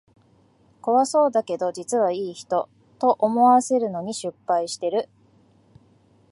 [0.81, 2.67] 怖そうだけど実はいい人、
[2.97, 5.09] と思わせるのに失敗してる